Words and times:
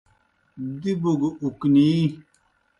دِبوْ 0.81 1.11
گہ 1.19 1.29
اُکنِی۔ 1.43 1.89